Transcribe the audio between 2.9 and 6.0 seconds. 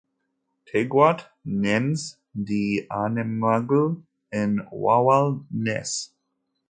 anemgal n wawal-nnes.